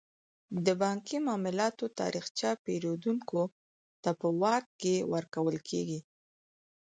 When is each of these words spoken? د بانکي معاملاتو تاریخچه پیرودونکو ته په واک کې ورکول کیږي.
د 0.65 0.67
بانکي 0.81 1.17
معاملاتو 1.27 1.85
تاریخچه 1.99 2.49
پیرودونکو 2.63 3.41
ته 4.03 4.11
په 4.19 4.27
واک 4.41 4.65
کې 4.81 4.95
ورکول 5.13 5.57
کیږي. 5.69 5.99